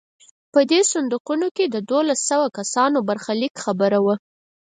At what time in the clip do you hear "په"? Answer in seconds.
0.53-0.59